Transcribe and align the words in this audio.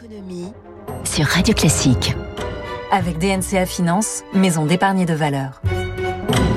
Économie 0.00 0.52
sur 1.02 1.26
Radio 1.26 1.54
Classique. 1.54 2.14
Avec 2.92 3.18
DNCA 3.18 3.66
Finance, 3.66 4.22
maison 4.32 4.64
d'épargne 4.64 5.04
de 5.06 5.14
valeur. 5.14 5.60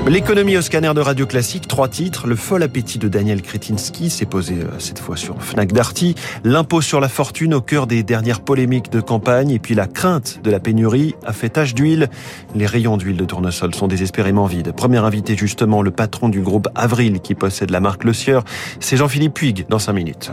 L'économie 0.06 0.56
au 0.56 0.62
scanner 0.62 0.92
de 0.94 1.00
Radio 1.00 1.26
Classique, 1.26 1.66
trois 1.66 1.88
titres. 1.88 2.28
Le 2.28 2.36
fol 2.36 2.62
appétit 2.62 2.98
de 2.98 3.08
Daniel 3.08 3.42
Kretinsky 3.42 4.10
s'est 4.10 4.26
posé 4.26 4.54
euh, 4.54 4.78
cette 4.78 5.00
fois 5.00 5.16
sur 5.16 5.42
Fnac 5.42 5.72
Darty. 5.72 6.14
L'impôt 6.44 6.80
sur 6.80 7.00
la 7.00 7.08
fortune 7.08 7.54
au 7.54 7.60
cœur 7.60 7.88
des 7.88 8.04
dernières 8.04 8.42
polémiques 8.42 8.90
de 8.90 9.00
campagne. 9.00 9.50
Et 9.50 9.58
puis 9.58 9.74
la 9.74 9.86
crainte 9.88 10.40
de 10.44 10.50
la 10.50 10.60
pénurie 10.60 11.16
a 11.24 11.32
fait 11.32 11.48
tache 11.48 11.74
d'huile. 11.74 12.10
Les 12.54 12.66
rayons 12.66 12.96
d'huile 12.96 13.16
de 13.16 13.24
tournesol 13.24 13.74
sont 13.74 13.88
désespérément 13.88 14.46
vides. 14.46 14.72
Premier 14.72 14.98
invité 14.98 15.36
justement, 15.36 15.82
le 15.82 15.90
patron 15.90 16.28
du 16.28 16.42
groupe 16.42 16.68
Avril 16.76 17.20
qui 17.20 17.34
possède 17.34 17.70
la 17.70 17.80
marque 17.80 18.04
Le 18.04 18.12
Sieur. 18.12 18.44
C'est 18.78 18.96
Jean-Philippe 18.96 19.34
Puig 19.34 19.66
dans 19.68 19.80
cinq 19.80 19.94
minutes. 19.94 20.30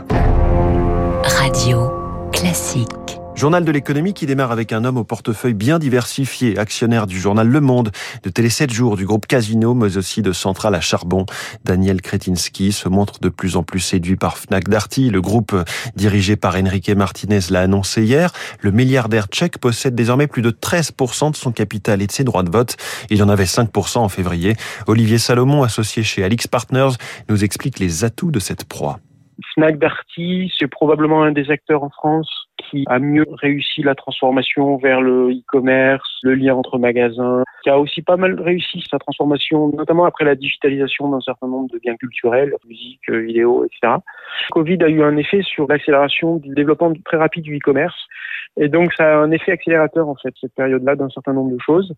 Radio 1.24 1.90
Classique. 2.32 2.99
Journal 3.40 3.64
de 3.64 3.72
l'économie 3.72 4.12
qui 4.12 4.26
démarre 4.26 4.52
avec 4.52 4.70
un 4.70 4.84
homme 4.84 4.98
au 4.98 5.04
portefeuille 5.04 5.54
bien 5.54 5.78
diversifié, 5.78 6.58
actionnaire 6.58 7.06
du 7.06 7.18
journal 7.18 7.48
Le 7.48 7.60
Monde, 7.62 7.90
de 8.22 8.28
Télé 8.28 8.50
7 8.50 8.70
jours, 8.70 8.98
du 8.98 9.06
groupe 9.06 9.26
Casino, 9.26 9.72
mais 9.72 9.96
aussi 9.96 10.20
de 10.20 10.30
Centrale 10.32 10.74
à 10.74 10.82
Charbon. 10.82 11.24
Daniel 11.64 12.02
Kretinsky 12.02 12.70
se 12.70 12.90
montre 12.90 13.18
de 13.18 13.30
plus 13.30 13.56
en 13.56 13.62
plus 13.62 13.80
séduit 13.80 14.16
par 14.16 14.36
Fnac 14.36 14.68
Darty. 14.68 15.08
Le 15.08 15.22
groupe 15.22 15.56
dirigé 15.96 16.36
par 16.36 16.54
Enrique 16.54 16.90
Martinez 16.90 17.40
l'a 17.48 17.62
annoncé 17.62 18.04
hier. 18.04 18.30
Le 18.60 18.72
milliardaire 18.72 19.28
tchèque 19.28 19.56
possède 19.56 19.94
désormais 19.94 20.26
plus 20.26 20.42
de 20.42 20.50
13% 20.50 21.30
de 21.30 21.36
son 21.36 21.50
capital 21.50 22.02
et 22.02 22.06
de 22.06 22.12
ses 22.12 22.24
droits 22.24 22.42
de 22.42 22.50
vote. 22.50 22.76
Il 23.08 23.22
en 23.22 23.30
avait 23.30 23.44
5% 23.44 24.00
en 24.00 24.10
février. 24.10 24.54
Olivier 24.86 25.16
Salomon, 25.16 25.62
associé 25.62 26.02
chez 26.02 26.22
Alix 26.22 26.46
Partners, 26.46 26.92
nous 27.30 27.42
explique 27.42 27.78
les 27.78 28.04
atouts 28.04 28.32
de 28.32 28.38
cette 28.38 28.64
proie. 28.64 29.00
Fnac 29.54 29.78
Darty, 29.78 30.52
c'est 30.58 30.68
probablement 30.68 31.22
un 31.22 31.32
des 31.32 31.50
acteurs 31.50 31.82
en 31.82 31.90
France 31.90 32.28
qui 32.58 32.84
a 32.88 32.98
mieux 32.98 33.26
réussi 33.32 33.82
la 33.82 33.94
transformation 33.94 34.76
vers 34.76 35.00
le 35.00 35.30
e-commerce, 35.30 36.18
le 36.22 36.34
lien 36.34 36.54
entre 36.54 36.78
magasins, 36.78 37.42
qui 37.62 37.70
a 37.70 37.78
aussi 37.78 38.02
pas 38.02 38.16
mal 38.16 38.38
réussi 38.40 38.84
sa 38.90 38.98
transformation, 38.98 39.68
notamment 39.68 40.04
après 40.04 40.24
la 40.24 40.34
digitalisation 40.34 41.08
d'un 41.08 41.20
certain 41.20 41.48
nombre 41.48 41.68
de 41.72 41.78
biens 41.78 41.96
culturels, 41.96 42.54
musique, 42.68 43.10
vidéo, 43.10 43.64
etc. 43.64 43.94
Covid 44.50 44.82
a 44.82 44.88
eu 44.88 45.02
un 45.02 45.16
effet 45.16 45.42
sur 45.42 45.66
l'accélération 45.68 46.36
du 46.36 46.54
développement 46.54 46.92
très 47.04 47.16
rapide 47.16 47.44
du 47.44 47.56
e-commerce. 47.56 48.06
Et 48.56 48.68
donc, 48.68 48.92
ça 48.94 49.04
a 49.04 49.16
un 49.16 49.30
effet 49.30 49.52
accélérateur, 49.52 50.08
en 50.08 50.16
fait, 50.16 50.34
cette 50.40 50.54
période-là, 50.54 50.96
d'un 50.96 51.08
certain 51.10 51.32
nombre 51.32 51.52
de 51.52 51.58
choses. 51.64 51.94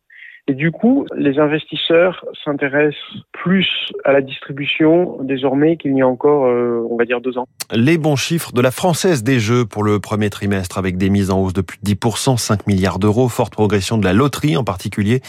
Et 0.48 0.54
du 0.54 0.72
coup, 0.72 1.06
les 1.16 1.38
investisseurs 1.38 2.24
s'intéressent 2.44 2.98
plus 3.30 3.68
à 4.04 4.12
la 4.12 4.20
distribution 4.20 5.18
désormais 5.22 5.76
qu'il 5.76 5.96
y 5.96 6.02
a 6.02 6.06
encore, 6.08 6.46
euh, 6.46 6.84
on 6.90 6.96
va 6.96 7.04
dire, 7.04 7.20
deux 7.20 7.38
ans. 7.38 7.46
Les 7.72 7.96
bons 7.96 8.16
chiffres 8.16 8.52
de 8.52 8.60
la 8.60 8.72
Française 8.72 9.22
des 9.22 9.38
Jeux 9.38 9.64
pour 9.64 9.84
le 9.84 10.00
premier 10.00 10.30
trimestre 10.30 10.78
avec 10.78 10.96
des 10.96 11.10
mises 11.10 11.30
en 11.30 11.40
hausse 11.40 11.52
de 11.52 11.60
plus 11.60 11.78
de 11.80 11.88
10%, 11.88 12.36
5 12.38 12.66
milliards 12.66 12.98
d'euros, 12.98 13.28
forte 13.28 13.52
progression 13.52 13.98
de 13.98 14.04
la 14.04 14.12
loterie 14.12 14.56
en 14.56 14.64
particulier. 14.64 15.22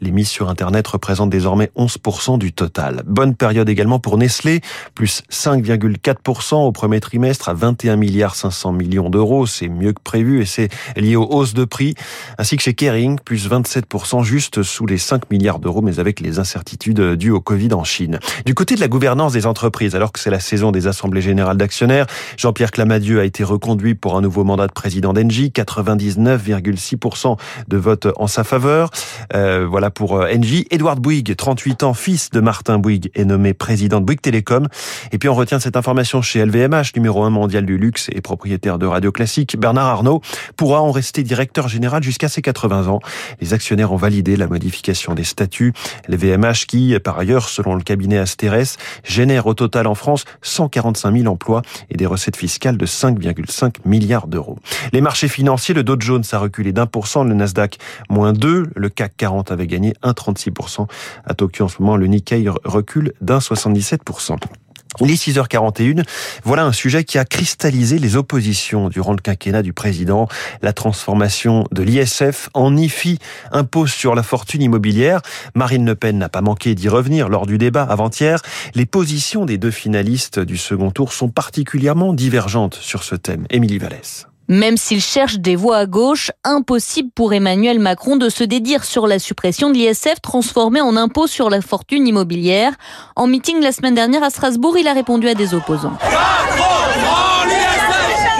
Les 0.00 0.12
mises 0.12 0.28
sur 0.28 0.48
Internet 0.48 0.86
représentent 0.86 1.30
désormais 1.30 1.70
11% 1.76 2.38
du 2.38 2.52
total. 2.52 3.02
Bonne 3.06 3.34
période 3.34 3.68
également 3.68 3.98
pour 3.98 4.18
Nestlé, 4.18 4.60
plus 4.94 5.24
5,4% 5.30 6.54
au 6.64 6.70
premier 6.70 7.00
trimestre 7.00 7.48
à 7.48 7.54
21 7.54 7.96
milliards 7.96 8.36
500 8.36 8.70
millions 8.70 9.10
d'euros. 9.10 9.46
C'est 9.46 9.68
mieux 9.68 9.92
que 9.92 10.02
prévu 10.02 10.40
et 10.42 10.46
c'est 10.46 10.68
lié 10.96 11.16
aux 11.16 11.26
hausses 11.26 11.54
de 11.54 11.64
prix. 11.64 11.94
Ainsi 12.38 12.56
que 12.56 12.62
chez 12.62 12.74
Kering, 12.74 13.18
plus 13.18 13.50
27% 13.50 14.22
juste 14.22 14.59
sous 14.62 14.86
les 14.86 14.98
5 14.98 15.30
milliards 15.30 15.58
d'euros, 15.58 15.82
mais 15.82 15.98
avec 15.98 16.20
les 16.20 16.38
incertitudes 16.38 17.00
dues 17.14 17.30
au 17.30 17.40
Covid 17.40 17.72
en 17.72 17.84
Chine. 17.84 18.18
Du 18.44 18.54
côté 18.54 18.74
de 18.74 18.80
la 18.80 18.88
gouvernance 18.88 19.32
des 19.32 19.46
entreprises, 19.46 19.94
alors 19.94 20.12
que 20.12 20.20
c'est 20.20 20.30
la 20.30 20.40
saison 20.40 20.72
des 20.72 20.86
assemblées 20.86 21.22
générales 21.22 21.56
d'actionnaires, 21.56 22.06
Jean-Pierre 22.36 22.70
Clamadieu 22.70 23.20
a 23.20 23.24
été 23.24 23.44
reconduit 23.44 23.94
pour 23.94 24.16
un 24.16 24.20
nouveau 24.20 24.44
mandat 24.44 24.66
de 24.66 24.72
président 24.72 25.12
d'Engie, 25.12 25.52
99,6% 25.54 27.36
de 27.68 27.76
vote 27.76 28.08
en 28.16 28.26
sa 28.26 28.44
faveur. 28.44 28.90
Euh, 29.34 29.66
voilà 29.68 29.90
pour 29.90 30.16
euh, 30.16 30.28
Engie. 30.34 30.66
Edouard 30.70 30.96
Bouygues, 30.96 31.34
38 31.36 31.82
ans, 31.82 31.94
fils 31.94 32.30
de 32.30 32.40
Martin 32.40 32.78
Bouygues, 32.78 33.10
est 33.14 33.24
nommé 33.24 33.54
président 33.54 34.00
de 34.00 34.06
Bouygues 34.06 34.20
Télécom. 34.20 34.68
Et 35.12 35.18
puis 35.18 35.28
on 35.28 35.34
retient 35.34 35.60
cette 35.60 35.76
information 35.76 36.22
chez 36.22 36.44
LVMH, 36.44 36.94
numéro 36.96 37.22
1 37.22 37.30
mondial 37.30 37.66
du 37.66 37.78
luxe 37.78 38.08
et 38.12 38.20
propriétaire 38.20 38.78
de 38.78 38.86
Radio 38.86 39.12
Classique. 39.12 39.58
Bernard 39.58 39.86
Arnault 39.86 40.20
pourra 40.56 40.80
en 40.82 40.90
rester 40.90 41.22
directeur 41.22 41.68
général 41.68 42.02
jusqu'à 42.02 42.28
ses 42.28 42.42
80 42.42 42.88
ans. 42.88 43.00
Les 43.40 43.54
actionnaires 43.54 43.92
ont 43.92 43.96
validé 43.96 44.36
la 44.36 44.46
modification 44.50 45.14
des 45.14 45.24
statuts. 45.24 45.72
Les 46.08 46.16
VMH 46.16 46.66
qui, 46.66 46.98
par 47.02 47.18
ailleurs, 47.18 47.48
selon 47.48 47.74
le 47.74 47.82
cabinet 47.82 48.18
Asterès, 48.18 48.76
génère 49.04 49.46
au 49.46 49.54
total 49.54 49.86
en 49.86 49.94
France 49.94 50.24
145 50.42 51.16
000 51.16 51.32
emplois 51.32 51.62
et 51.88 51.96
des 51.96 52.06
recettes 52.06 52.36
fiscales 52.36 52.76
de 52.76 52.86
5,5 52.86 53.76
milliards 53.86 54.26
d'euros. 54.26 54.58
Les 54.92 55.00
marchés 55.00 55.28
financiers, 55.28 55.74
le 55.74 55.82
Dow 55.82 55.96
Jones 55.98 56.24
a 56.32 56.38
reculé 56.38 56.72
d'un 56.72 56.86
pour 56.86 57.06
cent, 57.06 57.24
le 57.24 57.34
Nasdaq 57.34 57.78
moins 58.08 58.32
2, 58.32 58.70
le 58.74 58.88
CAC 58.88 59.16
40 59.16 59.52
avait 59.52 59.66
gagné 59.66 59.94
1,36%. 60.02 60.86
À 61.24 61.34
Tokyo 61.34 61.64
en 61.64 61.68
ce 61.68 61.80
moment, 61.80 61.96
le 61.96 62.06
Nikkei 62.06 62.46
recule 62.64 63.14
d'un 63.20 63.38
77%. 63.38 64.36
Les 64.98 65.14
6h41, 65.14 66.04
voilà 66.44 66.64
un 66.64 66.72
sujet 66.72 67.04
qui 67.04 67.16
a 67.18 67.24
cristallisé 67.24 67.98
les 67.98 68.16
oppositions 68.16 68.88
durant 68.88 69.12
le 69.12 69.18
quinquennat 69.18 69.62
du 69.62 69.72
président. 69.72 70.28
La 70.62 70.72
transformation 70.72 71.64
de 71.70 71.82
l'ISF 71.82 72.50
en 72.54 72.76
IFI, 72.76 73.18
impôt 73.52 73.86
sur 73.86 74.14
la 74.14 74.22
fortune 74.22 74.62
immobilière. 74.62 75.20
Marine 75.54 75.86
Le 75.86 75.94
Pen 75.94 76.18
n'a 76.18 76.28
pas 76.28 76.42
manqué 76.42 76.74
d'y 76.74 76.88
revenir 76.88 77.28
lors 77.28 77.46
du 77.46 77.56
débat 77.56 77.84
avant-hier. 77.84 78.42
Les 78.74 78.86
positions 78.86 79.46
des 79.46 79.58
deux 79.58 79.70
finalistes 79.70 80.38
du 80.40 80.56
second 80.56 80.90
tour 80.90 81.12
sont 81.12 81.28
particulièrement 81.28 82.12
divergentes 82.12 82.74
sur 82.74 83.04
ce 83.04 83.14
thème. 83.14 83.46
Émilie 83.48 83.78
Vallès. 83.78 84.29
Même 84.50 84.76
s'il 84.76 85.00
cherche 85.00 85.38
des 85.38 85.54
voix 85.54 85.76
à 85.76 85.86
gauche, 85.86 86.32
impossible 86.42 87.10
pour 87.14 87.32
Emmanuel 87.32 87.78
Macron 87.78 88.16
de 88.16 88.28
se 88.28 88.42
dédire 88.42 88.82
sur 88.82 89.06
la 89.06 89.20
suppression 89.20 89.70
de 89.70 89.74
l'ISF 89.74 90.20
transformé 90.20 90.80
en 90.80 90.96
impôt 90.96 91.28
sur 91.28 91.50
la 91.50 91.60
fortune 91.60 92.04
immobilière. 92.08 92.72
En 93.14 93.28
meeting 93.28 93.62
la 93.62 93.70
semaine 93.70 93.94
dernière 93.94 94.24
à 94.24 94.30
Strasbourg, 94.30 94.76
il 94.76 94.88
a 94.88 94.92
répondu 94.92 95.28
à 95.28 95.34
des 95.34 95.54
opposants. 95.54 95.96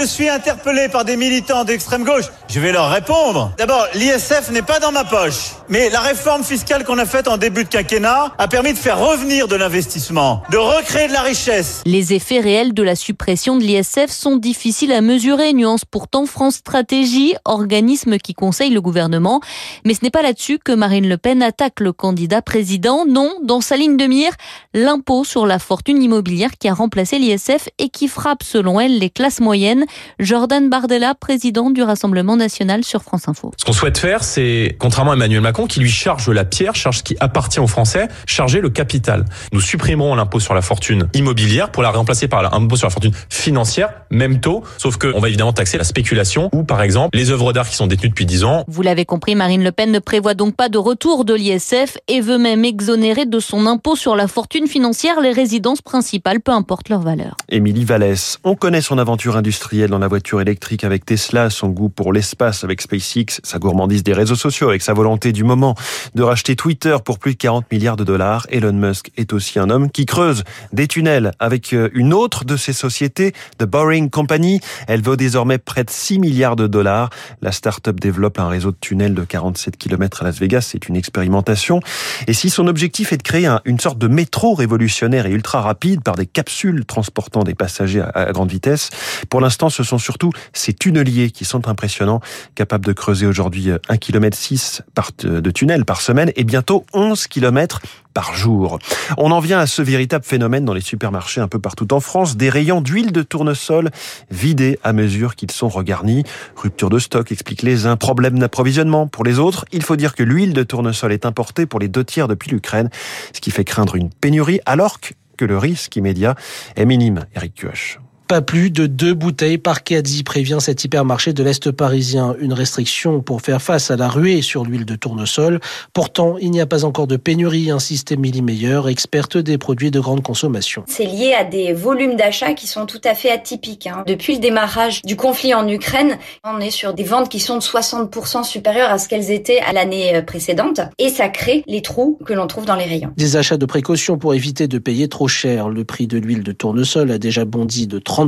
Je 0.00 0.06
suis 0.06 0.30
interpellé 0.30 0.88
par 0.88 1.04
des 1.04 1.16
militants 1.16 1.64
d'extrême 1.64 2.04
gauche. 2.04 2.24
Je 2.48 2.58
vais 2.58 2.72
leur 2.72 2.90
répondre. 2.90 3.52
D'abord, 3.58 3.86
l'ISF 3.94 4.50
n'est 4.50 4.62
pas 4.62 4.80
dans 4.80 4.92
ma 4.92 5.04
poche. 5.04 5.50
Mais 5.68 5.90
la 5.90 6.00
réforme 6.00 6.42
fiscale 6.42 6.84
qu'on 6.84 6.96
a 6.96 7.04
faite 7.04 7.28
en 7.28 7.36
début 7.36 7.64
de 7.64 7.68
quinquennat 7.68 8.32
a 8.38 8.48
permis 8.48 8.72
de 8.72 8.78
faire 8.78 8.98
revenir 8.98 9.46
de 9.46 9.56
l'investissement, 9.56 10.42
de 10.50 10.56
recréer 10.56 11.06
de 11.06 11.12
la 11.12 11.20
richesse. 11.20 11.82
Les 11.84 12.14
effets 12.14 12.40
réels 12.40 12.72
de 12.72 12.82
la 12.82 12.96
suppression 12.96 13.56
de 13.56 13.62
l'ISF 13.62 14.08
sont 14.08 14.36
difficiles 14.36 14.90
à 14.92 15.02
mesurer, 15.02 15.52
nuance 15.52 15.84
pourtant 15.84 16.24
France 16.24 16.56
Stratégie, 16.56 17.34
organisme 17.44 18.16
qui 18.16 18.32
conseille 18.32 18.70
le 18.70 18.80
gouvernement. 18.80 19.42
Mais 19.84 19.92
ce 19.92 20.00
n'est 20.02 20.10
pas 20.10 20.22
là-dessus 20.22 20.58
que 20.58 20.72
Marine 20.72 21.08
Le 21.08 21.18
Pen 21.18 21.42
attaque 21.42 21.78
le 21.78 21.92
candidat 21.92 22.40
président. 22.40 23.04
Non, 23.06 23.30
dans 23.42 23.60
sa 23.60 23.76
ligne 23.76 23.98
de 23.98 24.06
mire, 24.06 24.32
l'impôt 24.72 25.24
sur 25.24 25.46
la 25.46 25.58
fortune 25.58 26.02
immobilière 26.02 26.52
qui 26.58 26.68
a 26.68 26.74
remplacé 26.74 27.18
l'ISF 27.18 27.68
et 27.78 27.90
qui 27.90 28.08
frappe 28.08 28.42
selon 28.42 28.80
elle 28.80 28.98
les 28.98 29.10
classes 29.10 29.40
moyennes. 29.40 29.84
Jordan 30.18 30.68
Bardella, 30.68 31.14
président 31.14 31.70
du 31.70 31.82
Rassemblement 31.82 32.36
national 32.36 32.84
sur 32.84 33.02
France 33.02 33.28
Info. 33.28 33.52
Ce 33.56 33.64
qu'on 33.64 33.72
souhaite 33.72 33.98
faire, 33.98 34.24
c'est, 34.24 34.76
contrairement 34.78 35.12
à 35.12 35.14
Emmanuel 35.14 35.40
Macron, 35.40 35.66
qui 35.66 35.80
lui 35.80 35.90
charge 35.90 36.28
la 36.28 36.44
pierre, 36.44 36.74
charge 36.74 36.98
ce 36.98 37.02
qui 37.02 37.16
appartient 37.20 37.60
aux 37.60 37.66
Français, 37.66 38.08
charger 38.26 38.60
le 38.60 38.70
capital. 38.70 39.24
Nous 39.52 39.60
supprimerons 39.60 40.14
l'impôt 40.14 40.40
sur 40.40 40.54
la 40.54 40.62
fortune 40.62 41.08
immobilière 41.14 41.70
pour 41.70 41.82
la 41.82 41.90
remplacer 41.90 42.28
par 42.28 42.42
l'impôt 42.42 42.76
sur 42.76 42.86
la 42.86 42.90
fortune 42.90 43.12
financière, 43.28 43.90
même 44.10 44.40
taux, 44.40 44.62
sauf 44.78 44.96
qu'on 44.96 45.20
va 45.20 45.28
évidemment 45.28 45.52
taxer 45.52 45.78
la 45.78 45.84
spéculation 45.84 46.50
ou, 46.52 46.64
par 46.64 46.82
exemple, 46.82 47.16
les 47.16 47.30
œuvres 47.30 47.52
d'art 47.52 47.68
qui 47.68 47.76
sont 47.76 47.86
détenues 47.86 48.10
depuis 48.10 48.26
10 48.26 48.44
ans. 48.44 48.64
Vous 48.68 48.82
l'avez 48.82 49.04
compris, 49.04 49.34
Marine 49.34 49.64
Le 49.64 49.72
Pen 49.72 49.90
ne 49.90 49.98
prévoit 49.98 50.34
donc 50.34 50.54
pas 50.56 50.68
de 50.68 50.78
retour 50.78 51.24
de 51.24 51.34
l'ISF 51.34 51.98
et 52.08 52.20
veut 52.20 52.38
même 52.38 52.64
exonérer 52.64 53.26
de 53.26 53.40
son 53.40 53.66
impôt 53.66 53.96
sur 53.96 54.16
la 54.16 54.28
fortune 54.28 54.66
financière 54.66 55.20
les 55.20 55.32
résidences 55.32 55.82
principales, 55.82 56.40
peu 56.40 56.52
importe 56.52 56.88
leur 56.88 57.00
valeur. 57.00 57.36
Émilie 57.48 57.84
Vallès, 57.84 58.38
on 58.44 58.54
connaît 58.54 58.80
son 58.80 58.98
aventure 58.98 59.36
industrielle 59.36 59.79
dans 59.88 59.98
la 59.98 60.08
voiture 60.08 60.40
électrique 60.40 60.84
avec 60.84 61.04
Tesla, 61.06 61.48
son 61.48 61.68
goût 61.68 61.88
pour 61.88 62.12
l'espace 62.12 62.64
avec 62.64 62.80
SpaceX, 62.80 63.40
sa 63.42 63.58
gourmandise 63.58 64.02
des 64.02 64.12
réseaux 64.12 64.34
sociaux 64.34 64.68
avec 64.68 64.82
sa 64.82 64.92
volonté 64.92 65.32
du 65.32 65.44
moment 65.44 65.74
de 66.14 66.22
racheter 66.22 66.56
Twitter 66.56 66.96
pour 67.04 67.18
plus 67.18 67.32
de 67.32 67.38
40 67.38 67.70
milliards 67.72 67.96
de 67.96 68.04
dollars. 68.04 68.46
Elon 68.50 68.72
Musk 68.72 69.10
est 69.16 69.32
aussi 69.32 69.58
un 69.58 69.70
homme 69.70 69.90
qui 69.90 70.06
creuse 70.06 70.44
des 70.72 70.86
tunnels 70.86 71.32
avec 71.38 71.72
euh, 71.72 71.88
une 71.94 72.12
autre 72.12 72.44
de 72.44 72.56
ses 72.56 72.72
sociétés, 72.72 73.32
The 73.58 73.64
Boring 73.64 74.10
Company. 74.10 74.60
Elle 74.86 75.02
vaut 75.02 75.16
désormais 75.16 75.58
près 75.58 75.84
de 75.84 75.90
6 75.90 76.18
milliards 76.18 76.56
de 76.56 76.66
dollars. 76.66 77.10
La 77.40 77.52
start-up 77.52 77.98
développe 77.98 78.38
un 78.38 78.48
réseau 78.48 78.72
de 78.72 78.78
tunnels 78.80 79.14
de 79.14 79.24
47 79.24 79.76
km 79.76 80.22
à 80.22 80.24
Las 80.26 80.38
Vegas. 80.38 80.68
C'est 80.70 80.88
une 80.88 80.96
expérimentation. 80.96 81.80
Et 82.26 82.32
si 82.34 82.50
son 82.50 82.66
objectif 82.66 83.12
est 83.12 83.18
de 83.18 83.22
créer 83.22 83.48
une 83.64 83.80
sorte 83.80 83.98
de 83.98 84.08
métro 84.08 84.54
révolutionnaire 84.54 85.26
et 85.26 85.30
ultra 85.30 85.62
rapide 85.62 86.02
par 86.02 86.16
des 86.16 86.26
capsules 86.26 86.84
transportant 86.84 87.44
des 87.44 87.54
passagers 87.54 88.04
à 88.14 88.32
grande 88.32 88.50
vitesse, 88.50 88.90
pour 89.28 89.40
l'instant, 89.40 89.69
Ce 89.70 89.82
sont 89.82 89.98
surtout 89.98 90.30
ces 90.52 90.72
tunneliers 90.72 91.30
qui 91.30 91.44
sont 91.44 91.68
impressionnants, 91.68 92.20
capables 92.54 92.84
de 92.84 92.92
creuser 92.92 93.26
aujourd'hui 93.26 93.68
1,6 93.68 93.98
km 93.98 95.40
de 95.40 95.50
tunnel 95.50 95.84
par 95.84 96.00
semaine 96.00 96.32
et 96.36 96.44
bientôt 96.44 96.84
11 96.92 97.26
km 97.26 97.80
par 98.12 98.34
jour. 98.34 98.78
On 99.18 99.30
en 99.30 99.40
vient 99.40 99.58
à 99.58 99.66
ce 99.66 99.82
véritable 99.82 100.24
phénomène 100.24 100.64
dans 100.64 100.74
les 100.74 100.80
supermarchés 100.80 101.40
un 101.40 101.48
peu 101.48 101.58
partout 101.58 101.92
en 101.92 102.00
France, 102.00 102.36
des 102.36 102.50
rayons 102.50 102.80
d'huile 102.80 103.12
de 103.12 103.22
tournesol 103.22 103.90
vidés 104.30 104.78
à 104.82 104.92
mesure 104.92 105.36
qu'ils 105.36 105.50
sont 105.50 105.68
regarnis. 105.68 106.24
Rupture 106.56 106.90
de 106.90 106.98
stock, 106.98 107.30
explique 107.32 107.62
les 107.62 107.86
uns, 107.86 107.96
problème 107.96 108.38
d'approvisionnement 108.38 109.06
pour 109.06 109.24
les 109.24 109.38
autres. 109.38 109.64
Il 109.72 109.82
faut 109.82 109.96
dire 109.96 110.14
que 110.14 110.22
l'huile 110.22 110.52
de 110.52 110.62
tournesol 110.62 111.12
est 111.12 111.26
importée 111.26 111.66
pour 111.66 111.80
les 111.80 111.88
deux 111.88 112.04
tiers 112.04 112.28
depuis 112.28 112.50
l'Ukraine, 112.50 112.90
ce 113.32 113.40
qui 113.40 113.50
fait 113.50 113.64
craindre 113.64 113.96
une 113.96 114.10
pénurie 114.10 114.60
alors 114.66 114.98
que 115.36 115.44
le 115.44 115.56
risque 115.56 115.96
immédiat 115.96 116.34
est 116.76 116.84
minime. 116.84 117.26
Eric 117.34 117.54
Cuoche. 117.54 117.98
Pas 118.30 118.42
plus 118.42 118.70
de 118.70 118.86
deux 118.86 119.12
bouteilles 119.12 119.58
par 119.58 119.82
caddie, 119.82 120.22
prévient 120.22 120.58
cet 120.60 120.84
hypermarché 120.84 121.32
de 121.32 121.42
l'Est 121.42 121.72
parisien. 121.72 122.36
Une 122.38 122.52
restriction 122.52 123.22
pour 123.22 123.42
faire 123.42 123.60
face 123.60 123.90
à 123.90 123.96
la 123.96 124.08
ruée 124.08 124.40
sur 124.40 124.62
l'huile 124.62 124.84
de 124.84 124.94
tournesol. 124.94 125.58
Pourtant, 125.94 126.36
il 126.40 126.52
n'y 126.52 126.60
a 126.60 126.66
pas 126.66 126.84
encore 126.84 127.08
de 127.08 127.16
pénurie, 127.16 127.72
insiste 127.72 128.12
Émilie 128.12 128.40
Meyer, 128.40 128.82
experte 128.88 129.36
des 129.36 129.58
produits 129.58 129.90
de 129.90 129.98
grande 129.98 130.22
consommation. 130.22 130.84
C'est 130.86 131.06
lié 131.06 131.34
à 131.36 131.42
des 131.42 131.72
volumes 131.72 132.14
d'achat 132.14 132.54
qui 132.54 132.68
sont 132.68 132.86
tout 132.86 133.00
à 133.02 133.16
fait 133.16 133.32
atypiques. 133.32 133.88
Hein. 133.88 134.04
Depuis 134.06 134.34
le 134.34 134.38
démarrage 134.38 135.02
du 135.02 135.16
conflit 135.16 135.52
en 135.52 135.66
Ukraine, 135.66 136.16
on 136.44 136.60
est 136.60 136.70
sur 136.70 136.94
des 136.94 137.02
ventes 137.02 137.30
qui 137.30 137.40
sont 137.40 137.56
de 137.56 137.62
60% 137.62 138.44
supérieures 138.44 138.92
à 138.92 138.98
ce 138.98 139.08
qu'elles 139.08 139.32
étaient 139.32 139.58
à 139.58 139.72
l'année 139.72 140.14
euh, 140.14 140.22
précédente. 140.22 140.80
Et 141.00 141.08
ça 141.08 141.30
crée 141.30 141.64
les 141.66 141.82
trous 141.82 142.16
que 142.24 142.32
l'on 142.32 142.46
trouve 142.46 142.64
dans 142.64 142.76
les 142.76 142.84
rayons. 142.84 143.10
Des 143.16 143.34
achats 143.34 143.56
de 143.56 143.66
précaution 143.66 144.18
pour 144.18 144.34
éviter 144.34 144.68
de 144.68 144.78
payer 144.78 145.08
trop 145.08 145.26
cher. 145.26 145.68
Le 145.68 145.82
prix 145.84 146.06
de 146.06 146.18
l'huile 146.18 146.44
de 146.44 146.52
tournesol 146.52 147.10
a 147.10 147.18
déjà 147.18 147.44
bondi 147.44 147.88
de 147.88 147.98
30 147.98 148.19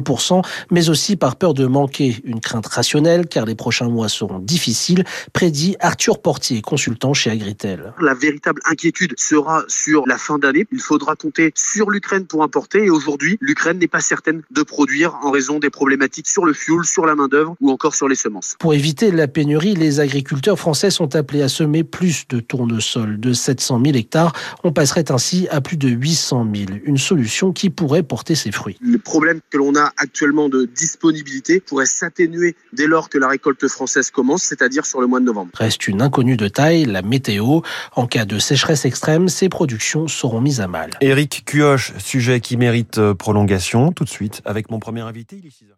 mais 0.71 0.89
aussi 0.89 1.17
par 1.17 1.37
peur 1.37 1.55
de 1.55 1.67
manquer. 1.67 2.17
Une 2.25 2.41
crainte 2.41 2.67
rationnelle, 2.67 3.27
car 3.27 3.45
les 3.45 3.55
prochains 3.55 3.89
mois 3.89 4.09
seront 4.09 4.39
difficiles, 4.39 5.05
prédit 5.33 5.77
Arthur 5.81 6.21
Portier, 6.21 6.63
consultant 6.63 7.15
chez 7.15 7.31
Agritel. 7.31 7.93
La 8.01 8.15
véritable 8.15 8.61
inquiétude 8.65 9.15
sera 9.19 9.65
sur 9.69 10.07
la 10.07 10.19
fin 10.19 10.39
d'année. 10.39 10.67
Il 10.73 10.81
faudra 10.81 11.17
compter 11.17 11.53
sur 11.55 11.91
l'Ukraine 11.91 12.27
pour 12.27 12.43
importer, 12.43 12.85
et 12.85 12.91
aujourd'hui, 12.91 13.39
l'Ukraine 13.41 13.79
n'est 13.79 13.89
pas 13.89 14.01
certaine 14.01 14.43
de 14.51 14.63
produire 14.63 15.15
en 15.23 15.31
raison 15.31 15.59
des 15.59 15.71
problématiques 15.71 16.29
sur 16.29 16.45
le 16.45 16.53
fuel, 16.53 16.85
sur 16.85 17.07
la 17.07 17.15
main-d'œuvre 17.15 17.57
ou 17.61 17.71
encore 17.71 17.95
sur 17.95 18.09
les 18.09 18.15
semences. 18.15 18.57
Pour 18.59 18.75
éviter 18.75 19.11
la 19.11 19.29
pénurie, 19.29 19.75
les 19.75 20.01
agriculteurs 20.01 20.59
français 20.59 20.91
sont 20.91 21.15
appelés 21.17 21.43
à 21.43 21.49
semer 21.49 21.85
plus 21.85 22.27
de 22.29 22.41
tournesol. 22.41 23.19
De 23.19 23.33
700 23.33 23.81
000 23.85 23.97
hectares, 23.97 24.33
on 24.65 24.73
passerait 24.73 25.11
ainsi 25.11 25.49
à 25.51 25.61
plus 25.61 25.77
de 25.77 25.89
800 25.89 26.47
000. 26.55 26.79
Une 26.85 26.99
solution 26.99 27.53
qui 27.53 27.71
pourrait 27.71 28.03
porter 28.03 28.35
ses 28.35 28.53
fruits. 28.53 28.77
Le 28.81 28.99
problème 28.99 29.41
que 29.51 29.59
l'on 29.59 29.75
a 29.75 29.82
actuellement 29.97 30.49
de 30.49 30.65
disponibilité 30.65 31.61
pourrait 31.61 31.87
s'atténuer 31.87 32.55
dès 32.73 32.87
lors 32.87 33.09
que 33.09 33.19
la 33.19 33.29
récolte 33.29 33.67
française 33.69 34.11
commence, 34.11 34.43
c'est-à-dire 34.43 34.87
sur 34.87 35.01
le 35.01 35.07
mois 35.07 35.21
de 35.21 35.25
novembre. 35.25 35.51
Reste 35.55 35.89
une 35.89 36.03
inconnue 36.03 36.37
de 36.37 36.49
taille, 36.49 36.85
la 36.85 37.03
météo. 37.03 37.61
En 37.97 38.07
cas 38.07 38.25
de 38.25 38.39
sécheresse 38.39 38.85
extrême, 38.85 39.29
ces 39.29 39.49
productions 39.49 40.09
seront 40.09 40.41
mises 40.41 40.61
à 40.61 40.69
mal. 40.69 40.91
Éric 41.01 41.45
Cuoche, 41.47 41.93
sujet 41.99 42.41
qui 42.41 42.57
mérite 42.57 42.99
euh, 42.99 43.15
prolongation. 43.15 43.93
Tout 43.93 44.05
de 44.05 44.11
suite 44.11 44.43
avec 44.45 44.71
mon 44.71 44.79
premier 44.79 45.01
invité, 45.01 45.37
il 45.43 45.47
est 45.47 45.51
6 45.51 45.65
heures. 45.71 45.77